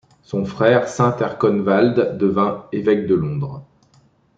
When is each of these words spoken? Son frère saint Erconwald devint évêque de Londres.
Son 0.23 0.45
frère 0.45 0.87
saint 0.89 1.15
Erconwald 1.19 2.17
devint 2.17 2.65
évêque 2.71 3.05
de 3.05 3.13
Londres. 3.13 3.63